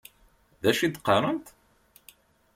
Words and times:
D 0.61 0.63
acu 0.69 0.81
i 0.85 0.87
d-qqarent? 0.89 1.47